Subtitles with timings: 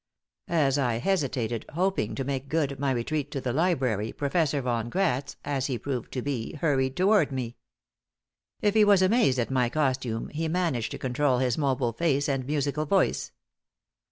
[0.47, 5.35] As I hesitated, hoping to make good my retreat to the library, Professor Von Gratz
[5.45, 7.55] as he proved to be hurried toward me.
[8.61, 12.47] If he was amazed at my costume, he managed to control his mobile face and
[12.47, 13.31] musical voice.